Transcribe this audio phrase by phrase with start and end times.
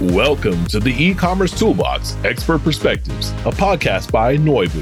[0.00, 4.80] Welcome to the e-commerce toolbox Expert Perspectives, a podcast by Noibu,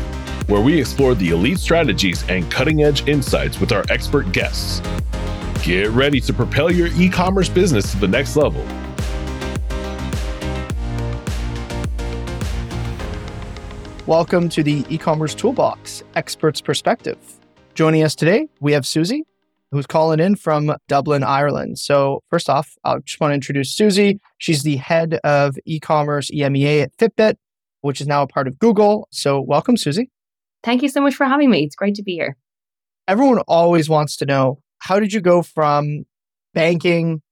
[0.48, 4.80] where we explore the elite strategies and cutting-edge insights with our expert guests.
[5.64, 8.64] Get ready to propel your e-commerce business to the next level.
[14.06, 17.18] Welcome to the e-commerce toolbox Experts Perspective.
[17.74, 19.24] Joining us today, we have Susie,
[19.70, 21.78] who's calling in from Dublin, Ireland.
[21.78, 24.20] So, first off, I just want to introduce Susie.
[24.38, 27.36] She's the head of e commerce EMEA at Fitbit,
[27.80, 29.08] which is now a part of Google.
[29.10, 30.10] So, welcome, Susie.
[30.62, 31.64] Thank you so much for having me.
[31.64, 32.36] It's great to be here.
[33.06, 36.04] Everyone always wants to know how did you go from
[36.54, 37.22] banking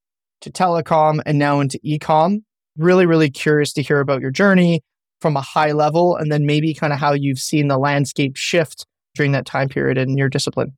[0.40, 2.44] to telecom and now into e com?
[2.76, 4.82] Really, really curious to hear about your journey
[5.20, 8.86] from a high level and then maybe kind of how you've seen the landscape shift
[9.14, 10.76] during that time period in your discipline.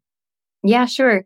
[0.63, 1.25] Yeah, sure.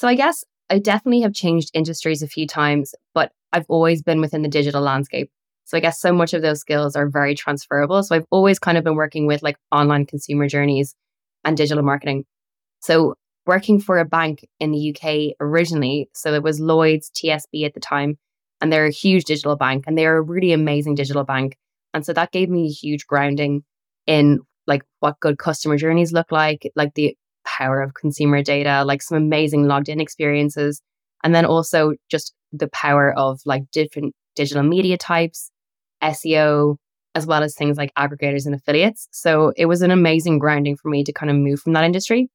[0.00, 4.22] So I guess I definitely have changed industries a few times, but I've always been
[4.22, 5.30] within the digital landscape.
[5.66, 8.02] So I guess so much of those skills are very transferable.
[8.02, 10.94] So I've always kind of been working with like online consumer journeys
[11.44, 12.24] and digital marketing.
[12.80, 17.74] So working for a bank in the UK originally, so it was Lloyds TSB at
[17.74, 18.16] the time,
[18.62, 21.58] and they're a huge digital bank and they're a really amazing digital bank.
[21.92, 23.64] And so that gave me a huge grounding
[24.06, 29.02] in like what good customer journeys look like, like the power of consumer data, like
[29.02, 30.82] some amazing logged in experiences.
[31.22, 35.50] And then also just the power of like different digital media types,
[36.02, 36.76] SEO,
[37.14, 39.08] as well as things like aggregators and affiliates.
[39.10, 42.28] So it was an amazing grounding for me to kind of move from that industry.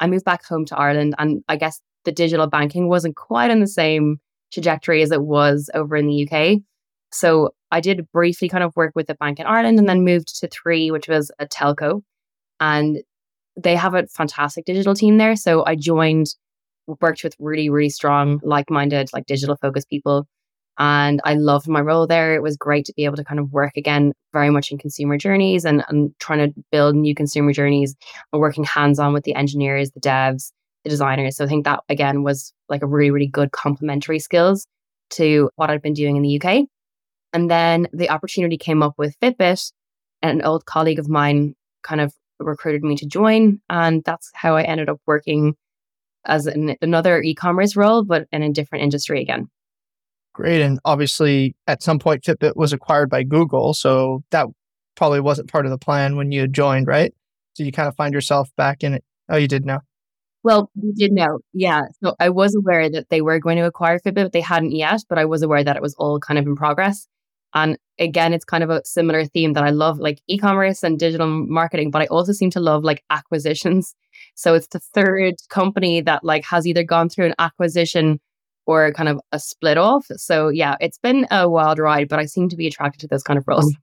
[0.00, 3.60] I moved back home to Ireland and I guess the digital banking wasn't quite on
[3.60, 4.18] the same
[4.52, 6.58] trajectory as it was over in the UK.
[7.12, 10.38] So I did briefly kind of work with a bank in Ireland and then moved
[10.40, 12.02] to Three, which was a telco.
[12.60, 12.98] And
[13.56, 15.36] they have a fantastic digital team there.
[15.36, 16.34] So I joined,
[17.00, 20.26] worked with really, really strong, like minded, like digital focused people.
[20.78, 22.34] And I loved my role there.
[22.34, 25.16] It was great to be able to kind of work again very much in consumer
[25.16, 27.96] journeys and, and trying to build new consumer journeys
[28.32, 30.52] and working hands on with the engineers, the devs,
[30.84, 31.36] the designers.
[31.36, 34.66] So I think that again was like a really, really good complementary skills
[35.10, 36.66] to what I'd been doing in the UK.
[37.32, 39.72] And then the opportunity came up with Fitbit.
[40.22, 43.60] An old colleague of mine kind of recruited me to join.
[43.68, 45.54] And that's how I ended up working
[46.24, 49.48] as an, another e commerce role, but in a different industry again.
[50.32, 50.60] Great.
[50.60, 53.72] And obviously, at some point, Fitbit was acquired by Google.
[53.72, 54.46] So that
[54.94, 57.14] probably wasn't part of the plan when you joined, right?
[57.54, 59.04] So you kind of find yourself back in it.
[59.28, 59.78] Oh, you did know.
[60.42, 61.38] Well, we did know.
[61.54, 61.82] Yeah.
[62.02, 65.02] So I was aware that they were going to acquire Fitbit, but they hadn't yet.
[65.08, 67.08] But I was aware that it was all kind of in progress.
[67.56, 70.98] And again, it's kind of a similar theme that I love like e commerce and
[70.98, 73.94] digital marketing, but I also seem to love like acquisitions.
[74.34, 78.20] So it's the third company that like has either gone through an acquisition
[78.66, 80.06] or kind of a split off.
[80.16, 83.22] So yeah, it's been a wild ride, but I seem to be attracted to those
[83.22, 83.74] kind of roles.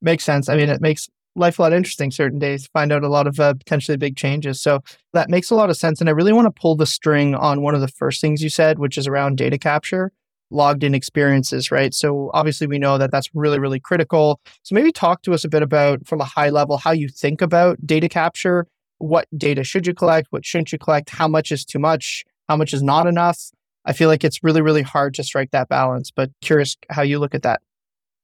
[0.00, 0.48] Makes sense.
[0.48, 3.38] I mean, it makes life a lot interesting certain days, find out a lot of
[3.38, 4.58] uh, potentially big changes.
[4.60, 4.80] So
[5.12, 6.00] that makes a lot of sense.
[6.00, 8.48] And I really want to pull the string on one of the first things you
[8.48, 10.12] said, which is around data capture
[10.52, 11.94] logged in experiences, right?
[11.94, 14.40] So obviously we know that that's really, really critical.
[14.62, 17.40] So maybe talk to us a bit about, from a high level, how you think
[17.40, 18.66] about data capture.
[18.98, 20.28] What data should you collect?
[20.30, 21.10] What shouldn't you collect?
[21.10, 22.24] How much is too much?
[22.48, 23.50] How much is not enough?
[23.84, 27.18] I feel like it's really, really hard to strike that balance, but curious how you
[27.18, 27.60] look at that.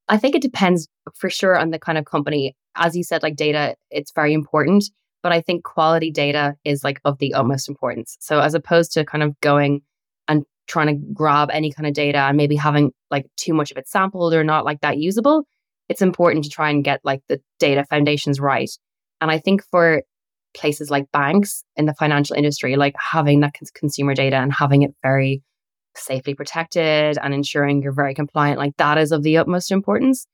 [0.07, 2.55] I think it depends for sure on the kind of company.
[2.75, 4.85] As you said, like data, it's very important,
[5.21, 8.15] but I think quality data is like of the utmost importance.
[8.21, 9.81] So as opposed to kind of going
[10.69, 13.87] trying to grab any kind of data and maybe having like too much of it
[13.87, 15.43] sampled or not like that usable,
[15.89, 18.69] it's important to try and get like the data foundations right.
[19.19, 20.03] And I think for
[20.55, 24.91] places like banks in the financial industry, like having that consumer data and having it
[25.01, 25.41] very
[25.95, 30.25] safely protected and ensuring you're very compliant, like that is of the utmost importance.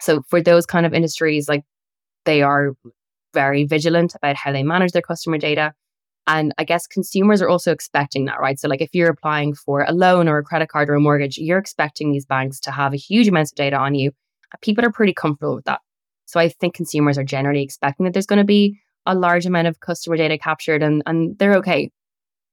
[0.00, 1.62] So for those kind of industries, like
[2.24, 2.72] they are
[3.34, 5.74] very vigilant about how they manage their customer data.
[6.26, 8.58] And I guess consumers are also expecting that, right?
[8.58, 11.38] So, like if you're applying for a loan or a credit card or a mortgage,
[11.38, 14.10] you're expecting these banks to have a huge amount of data on you.
[14.60, 15.80] People are pretty comfortable with that.
[16.26, 19.68] So, I think consumers are generally expecting that there's going to be a large amount
[19.68, 21.90] of customer data captured and, and they're okay.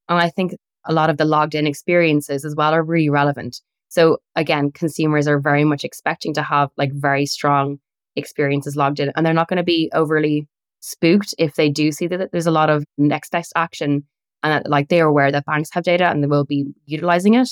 [0.08, 0.54] And I think
[0.84, 3.60] a lot of the logged in experiences as well are really relevant.
[3.88, 7.78] So, again, consumers are very much expecting to have like very strong
[8.16, 10.46] experiences logged in and they're not going to be overly
[10.84, 14.04] spooked if they do see that there's a lot of next best action
[14.42, 17.34] and that, like they are aware that banks have data and they will be utilizing
[17.34, 17.48] it.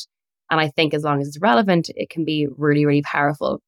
[0.50, 3.62] And I think as long as it's relevant, it can be really, really powerful.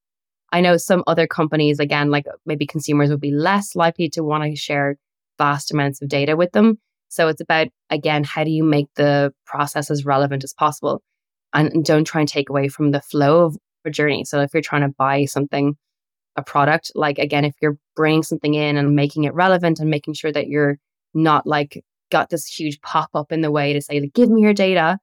[0.51, 4.43] I know some other companies, again, like maybe consumers would be less likely to want
[4.43, 4.97] to share
[5.39, 6.77] vast amounts of data with them.
[7.09, 11.01] So it's about, again, how do you make the process as relevant as possible?
[11.53, 14.25] And, don't try and take away from the flow of a journey.
[14.25, 15.75] So if you're trying to buy something,
[16.35, 20.13] a product, like again, if you're bringing something in and making it relevant and making
[20.13, 20.77] sure that you're
[21.13, 24.41] not like got this huge pop up in the way to say, like, give me
[24.41, 24.97] your data.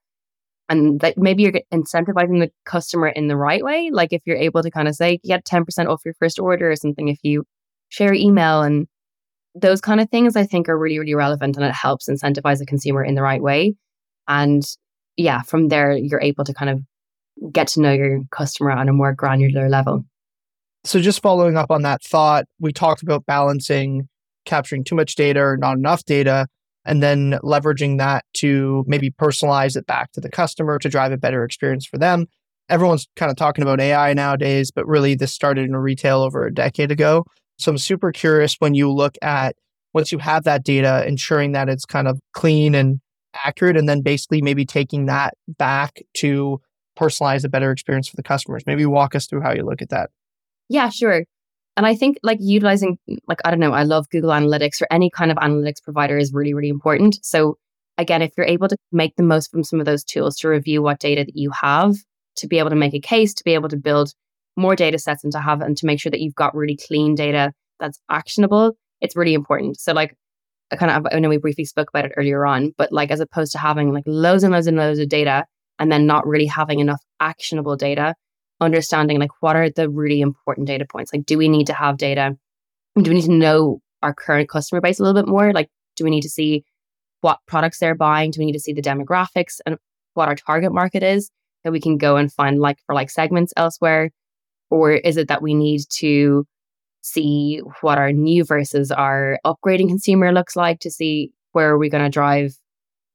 [0.68, 3.90] And that maybe you're incentivizing the customer in the right way.
[3.92, 6.76] Like if you're able to kind of say, get 10% off your first order or
[6.76, 7.44] something, if you
[7.90, 8.86] share email and
[9.54, 12.66] those kind of things, I think are really, really relevant and it helps incentivize the
[12.66, 13.74] consumer in the right way.
[14.28, 14.62] And
[15.16, 16.80] yeah, from there, you're able to kind of
[17.52, 20.06] get to know your customer on a more granular level.
[20.84, 24.08] So, just following up on that thought, we talked about balancing
[24.44, 26.46] capturing too much data or not enough data,
[26.84, 31.16] and then leveraging that to maybe personalize it back to the customer to drive a
[31.16, 32.26] better experience for them.
[32.68, 36.52] Everyone's kind of talking about AI nowadays, but really this started in retail over a
[36.52, 37.24] decade ago.
[37.58, 39.54] So, I'm super curious when you look at
[39.94, 43.00] once you have that data, ensuring that it's kind of clean and
[43.44, 46.60] accurate, and then basically maybe taking that back to
[46.98, 48.64] personalize a better experience for the customers.
[48.66, 50.10] Maybe walk us through how you look at that.
[50.68, 51.24] Yeah, sure.
[51.76, 55.10] And I think like utilizing, like, I don't know, I love Google Analytics or any
[55.10, 57.18] kind of analytics provider is really, really important.
[57.24, 57.56] So,
[57.98, 60.82] again, if you're able to make the most from some of those tools to review
[60.82, 61.94] what data that you have,
[62.36, 64.12] to be able to make a case, to be able to build
[64.56, 67.14] more data sets and to have and to make sure that you've got really clean
[67.14, 69.80] data that's actionable, it's really important.
[69.80, 70.14] So, like,
[70.70, 73.20] I kind of, I know we briefly spoke about it earlier on, but like, as
[73.20, 75.44] opposed to having like loads and loads and loads of data
[75.78, 78.14] and then not really having enough actionable data,
[78.62, 81.12] understanding like what are the really important data points?
[81.12, 82.36] Like, do we need to have data?
[83.00, 85.52] Do we need to know our current customer base a little bit more?
[85.52, 86.64] Like, do we need to see
[87.20, 88.30] what products they're buying?
[88.30, 89.76] Do we need to see the demographics and
[90.14, 91.30] what our target market is
[91.64, 94.10] that we can go and find like for like segments elsewhere?
[94.70, 96.44] Or is it that we need to
[97.02, 101.90] see what our new versus our upgrading consumer looks like to see where are we
[101.90, 102.52] going to drive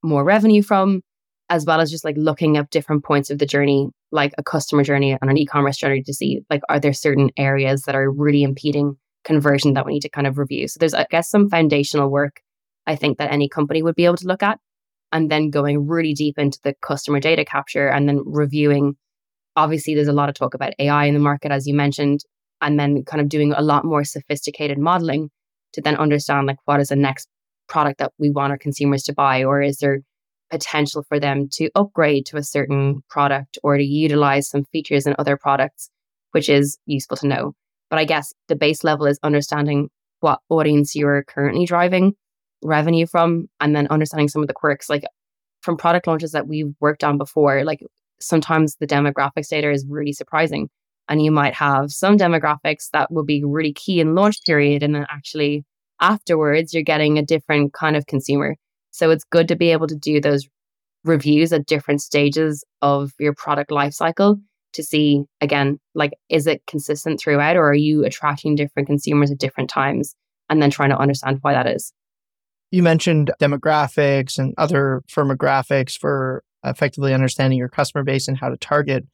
[0.04, 1.02] more revenue from?
[1.50, 4.84] As well as just like looking at different points of the journey, like a customer
[4.84, 8.44] journey and an e-commerce journey to see like are there certain areas that are really
[8.44, 10.68] impeding conversion that we need to kind of review.
[10.68, 12.42] So there's I guess some foundational work
[12.86, 14.60] I think that any company would be able to look at
[15.12, 18.96] and then going really deep into the customer data capture and then reviewing
[19.56, 22.22] obviously there's a lot of talk about AI in the market as you mentioned
[22.62, 25.30] and then kind of doing a lot more sophisticated modeling
[25.74, 27.28] to then understand like what is the next
[27.68, 30.00] product that we want our consumers to buy or is there
[30.50, 35.16] potential for them to upgrade to a certain product or to utilize some features in
[35.20, 35.90] other products,
[36.32, 37.54] which is useful to know.
[37.90, 39.90] But I guess the base level is understanding
[40.20, 42.14] what audience you're currently driving
[42.64, 45.04] revenue from and then understanding some of the quirks like
[45.62, 47.82] from product launches that we've worked on before like
[48.20, 50.68] sometimes the demographics data is really surprising
[51.08, 54.96] and you might have some demographics that will be really key in launch period and
[54.96, 55.64] then actually
[56.02, 58.56] afterwards you're getting a different kind of consumer
[58.98, 60.48] so it's good to be able to do those
[61.04, 64.42] reviews at different stages of your product lifecycle
[64.74, 69.38] to see again, like, is it consistent throughout or are you attracting different consumers at
[69.38, 70.16] different times?
[70.50, 71.94] And then trying to understand why that is.
[72.72, 78.58] You mentioned demographics and other firmographics for effectively understanding your customer base and how to
[78.58, 79.06] target.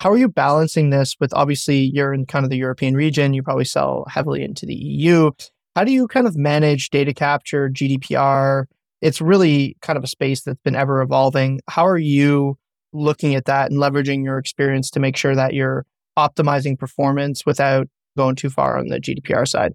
[0.00, 3.42] How are you balancing this with obviously you're in kind of the European region, you
[3.42, 5.30] probably sell heavily into the EU.
[5.76, 8.66] How do you kind of manage data capture, GDPR,
[9.00, 11.60] it's really kind of a space that's been ever evolving.
[11.68, 12.58] How are you
[12.92, 15.86] looking at that and leveraging your experience to make sure that you're
[16.18, 19.74] optimizing performance without going too far on the GDPR side?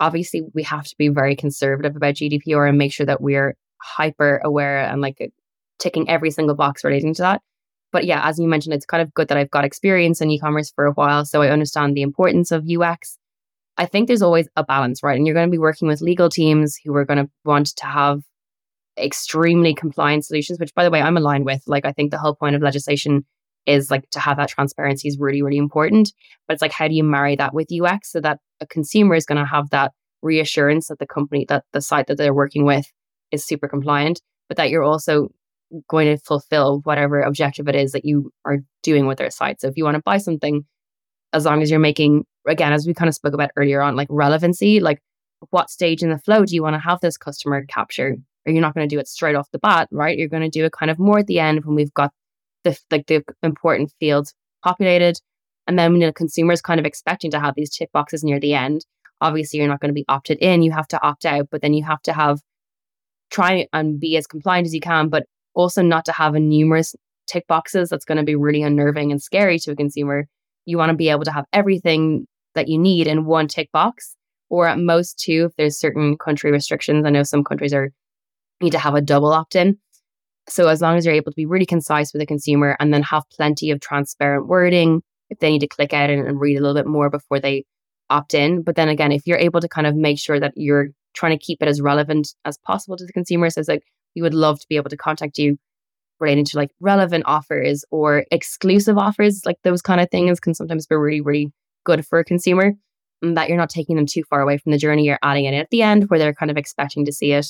[0.00, 4.40] Obviously, we have to be very conservative about GDPR and make sure that we're hyper
[4.44, 5.26] aware and like uh,
[5.78, 7.42] ticking every single box relating to that.
[7.92, 10.38] But yeah, as you mentioned, it's kind of good that I've got experience in e
[10.38, 11.24] commerce for a while.
[11.24, 13.18] So I understand the importance of UX.
[13.76, 15.16] I think there's always a balance, right?
[15.16, 17.86] And you're going to be working with legal teams who are going to want to
[17.86, 18.22] have
[18.98, 21.62] extremely compliant solutions, which by the way, I'm aligned with.
[21.66, 23.24] Like, I think the whole point of legislation
[23.66, 26.12] is like to have that transparency is really, really important.
[26.46, 29.26] But it's like, how do you marry that with UX so that a consumer is
[29.26, 32.86] going to have that reassurance that the company, that the site that they're working with
[33.30, 35.28] is super compliant, but that you're also
[35.88, 39.60] going to fulfill whatever objective it is that you are doing with their site.
[39.60, 40.64] So if you want to buy something,
[41.32, 44.08] as long as you're making, again, as we kind of spoke about earlier on, like
[44.10, 45.00] relevancy, like
[45.50, 48.16] what stage in the flow do you want to have this customer capture?
[48.46, 50.16] Or you're not going to do it straight off the bat, right?
[50.16, 52.12] You're going to do it kind of more at the end when we've got
[52.64, 55.18] the like the important fields populated,
[55.66, 58.40] and then when the consumer is kind of expecting to have these tick boxes near
[58.40, 58.84] the end.
[59.20, 61.48] Obviously, you're not going to be opted in; you have to opt out.
[61.50, 62.40] But then you have to have
[63.30, 65.24] try and be as compliant as you can, but
[65.54, 66.94] also not to have a numerous
[67.26, 67.88] tick boxes.
[67.88, 70.26] That's going to be really unnerving and scary to a consumer.
[70.66, 74.16] You want to be able to have everything that you need in one tick box,
[74.48, 77.04] or at most two if there's certain country restrictions.
[77.04, 77.90] I know some countries are
[78.60, 79.78] need to have a double opt in.
[80.48, 83.02] So as long as you're able to be really concise with the consumer and then
[83.02, 86.74] have plenty of transparent wording, if they need to click out and, read a little
[86.74, 87.64] bit more before they
[88.10, 88.62] opt in.
[88.62, 91.44] But then again, if you're able to kind of make sure that you're trying to
[91.44, 93.82] keep it as relevant as possible to the consumers, as like
[94.14, 95.56] we would love to be able to contact you
[96.20, 100.86] relating to like relevant offers or exclusive offers, like those kind of things can sometimes
[100.86, 101.52] be really, really
[101.84, 102.72] good for a consumer.
[103.22, 105.54] And that you're not taking them too far away from the journey, you're adding it
[105.54, 107.46] at the end where they're kind of expecting to see it.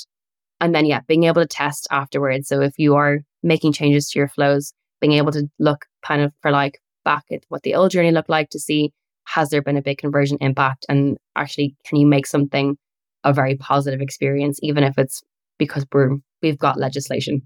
[0.61, 2.49] And then, yeah, being able to test afterwards.
[2.49, 6.33] So if you are making changes to your flows, being able to look kind of
[6.41, 8.93] for like back at what the old journey looked like to see
[9.27, 12.77] has there been a big conversion impact and actually can you make something
[13.25, 15.23] a very positive experience, even if it's
[15.59, 17.43] because we're we've got legislation.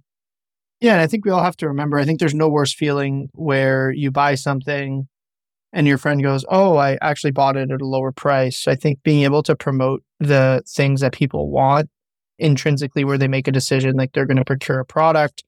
[0.80, 1.98] Yeah, and I think we all have to remember.
[1.98, 5.08] I think there's no worse feeling where you buy something
[5.72, 9.02] and your friend goes, "Oh, I actually bought it at a lower price." I think
[9.02, 11.88] being able to promote the things that people want
[12.38, 15.44] intrinsically, where they make a decision, like they're going to procure a product,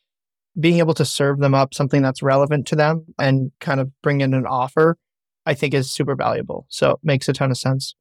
[0.59, 4.21] being able to serve them up something that's relevant to them and kind of bring
[4.21, 4.97] in an offer,
[5.47, 6.67] I think is super valuable.
[6.69, 7.95] So it makes a ton of sense.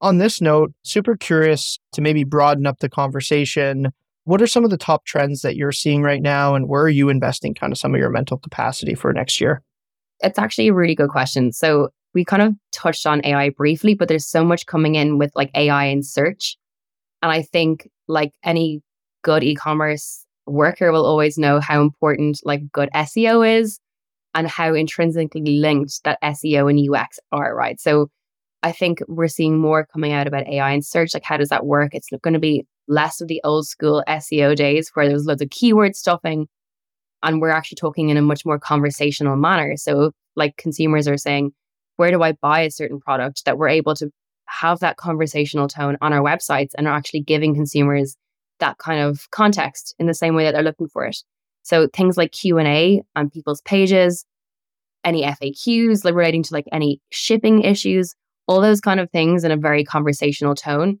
[0.00, 3.92] On this note, super curious to maybe broaden up the conversation.
[4.24, 6.88] What are some of the top trends that you're seeing right now, and where are
[6.88, 9.62] you investing kind of some of your mental capacity for next year?
[10.20, 11.52] It's actually a really good question.
[11.52, 15.30] So we kind of touched on AI briefly, but there's so much coming in with
[15.34, 16.56] like AI and search.
[17.26, 18.82] And I think like any
[19.24, 23.80] good e-commerce worker will always know how important like good SEO is
[24.32, 27.80] and how intrinsically linked that SEO and UX are, right?
[27.80, 28.10] So
[28.62, 31.14] I think we're seeing more coming out about AI and search.
[31.14, 31.96] Like, how does that work?
[31.96, 35.50] It's going to be less of the old school SEO days where there's loads of
[35.50, 36.46] keyword stuffing.
[37.24, 39.76] And we're actually talking in a much more conversational manner.
[39.76, 41.50] So, like, consumers are saying,
[41.96, 43.46] where do I buy a certain product?
[43.46, 44.10] That we're able to
[44.60, 48.16] have that conversational tone on our websites and are actually giving consumers
[48.60, 51.16] that kind of context in the same way that they're looking for it.
[51.62, 54.24] So things like Q&A on people's pages,
[55.04, 58.14] any FAQs relating to like any shipping issues,
[58.46, 60.98] all those kind of things in a very conversational tone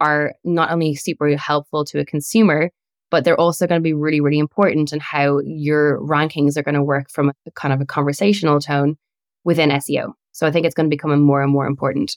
[0.00, 2.70] are not only super helpful to a consumer,
[3.10, 6.74] but they're also going to be really, really important in how your rankings are going
[6.74, 8.96] to work from a kind of a conversational tone
[9.44, 10.12] within SEO.
[10.32, 12.16] So I think it's going to become more and more important.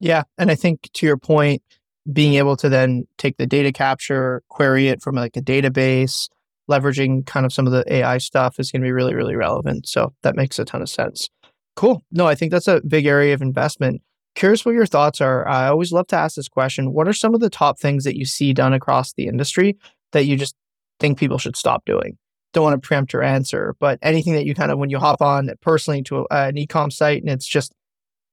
[0.00, 0.24] Yeah.
[0.38, 1.62] And I think to your point,
[2.12, 6.28] being able to then take the data capture, query it from like a database,
[6.70, 9.88] leveraging kind of some of the AI stuff is going to be really, really relevant.
[9.88, 11.28] So that makes a ton of sense.
[11.74, 12.04] Cool.
[12.10, 14.02] No, I think that's a big area of investment.
[14.34, 15.48] Curious what your thoughts are.
[15.48, 16.92] I always love to ask this question.
[16.92, 19.76] What are some of the top things that you see done across the industry
[20.12, 20.54] that you just
[21.00, 22.18] think people should stop doing?
[22.52, 25.20] Don't want to preempt your answer, but anything that you kind of, when you hop
[25.20, 27.72] on personally to a, an e-com site and it's just,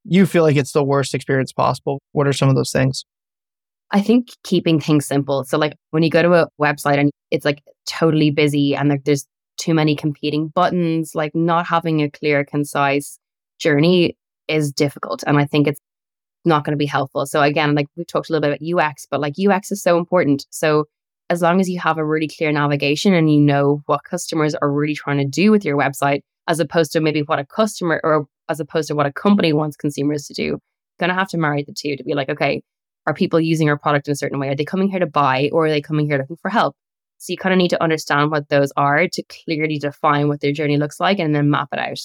[0.05, 2.01] you feel like it's the worst experience possible.
[2.12, 3.05] What are some of those things?
[3.91, 5.43] I think keeping things simple.
[5.43, 9.03] So, like when you go to a website and it's like totally busy and like
[9.03, 9.25] there's
[9.57, 13.19] too many competing buttons, like not having a clear, concise
[13.60, 14.17] journey
[14.48, 15.24] is difficult.
[15.27, 15.79] And I think it's
[16.43, 17.25] not going to be helpful.
[17.25, 19.98] So, again, like we've talked a little bit about UX, but like UX is so
[19.98, 20.48] important.
[20.50, 20.86] So,
[21.29, 24.72] as long as you have a really clear navigation and you know what customers are
[24.72, 28.25] really trying to do with your website, as opposed to maybe what a customer or
[28.50, 30.59] as opposed to what a company wants consumers to do,
[31.00, 32.62] going to have to marry the two to be like, okay,
[33.05, 34.50] are people using our product in a certain way?
[34.50, 36.75] Are they coming here to buy or are they coming here looking for help?
[37.17, 40.51] So you kind of need to understand what those are to clearly define what their
[40.51, 42.00] journey looks like and then map it out.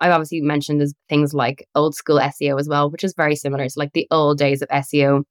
[0.00, 3.68] I've obviously mentioned things like old school SEO as well, which is very similar.
[3.68, 5.22] So like the old days of SEO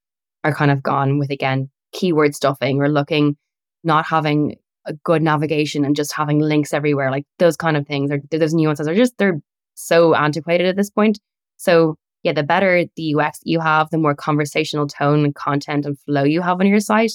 [0.44, 3.38] are kind of gone with again keyword stuffing or looking,
[3.84, 7.12] not having a good navigation and just having links everywhere.
[7.12, 9.40] Like those kind of things or those nuances are just they're
[9.74, 11.20] so antiquated at this point.
[11.58, 16.00] So yeah, the better the UX you have, the more conversational tone and content and
[16.00, 17.14] flow you have on your site,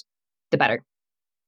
[0.50, 0.84] the better.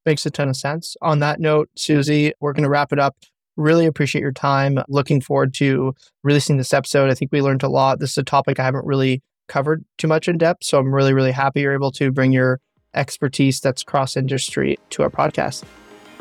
[0.07, 0.97] Makes a ton of sense.
[1.03, 3.17] On that note, Susie, we're going to wrap it up.
[3.57, 4.79] Really appreciate your time.
[4.89, 7.11] Looking forward to releasing this episode.
[7.11, 8.01] I think we learned a lot.
[8.01, 10.65] This is a topic I haven't really covered too much in depth.
[10.65, 12.61] So I'm really, really happy you're able to bring your
[12.95, 15.65] expertise that's cross industry to our podcast.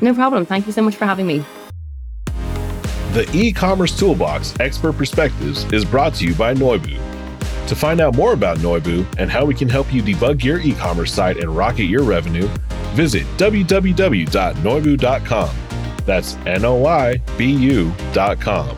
[0.02, 0.46] No problem.
[0.46, 1.46] Thank you so much for having me.
[3.12, 7.00] The e commerce toolbox expert perspectives is brought to you by Noibu.
[7.68, 10.74] To find out more about Noibu and how we can help you debug your e
[10.74, 12.48] commerce site and rocket your revenue,
[12.94, 15.56] visit www.noibu.com.
[16.06, 18.78] That's N O I B U.com.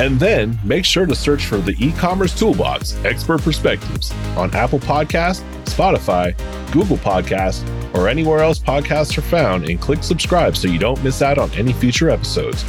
[0.00, 4.80] And then make sure to search for the e commerce toolbox expert perspectives on Apple
[4.80, 6.36] Podcasts, Spotify,
[6.72, 7.64] Google Podcasts,
[7.94, 11.50] or anywhere else podcasts are found and click subscribe so you don't miss out on
[11.52, 12.64] any future episodes.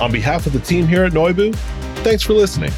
[0.00, 1.54] On behalf of the team here at Noibu,
[2.02, 2.72] thanks for listening.